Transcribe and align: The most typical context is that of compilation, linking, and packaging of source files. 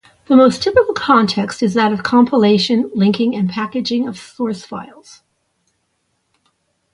The 0.25 0.35
most 0.35 0.63
typical 0.63 0.95
context 0.95 1.61
is 1.61 1.75
that 1.75 1.93
of 1.93 2.01
compilation, 2.01 2.89
linking, 2.95 3.35
and 3.35 3.47
packaging 3.47 4.07
of 4.07 4.17
source 4.17 4.65
files. 4.65 5.21